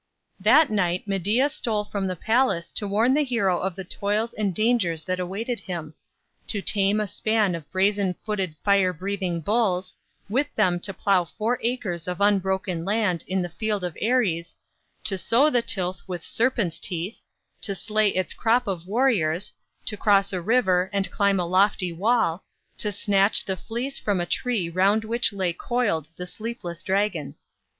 [0.39, 4.51] That night Medea stole from the palace to warn the hero of the toils and
[4.51, 5.93] dangers that awaited him,
[6.47, 9.93] to tame a span of brazen footed fire breathing bulls,
[10.27, 14.57] with them to plough four acres of unbroken land in the field of Ares,
[15.03, 17.21] to sow the tilth with serpents' teeth,
[17.61, 19.53] to slay its crop of warriors,
[19.85, 22.43] to cross a river, and climb a lofty wall,
[22.79, 27.35] to snatch the Fleece from a tree round which lay coiled the sleepless dragon.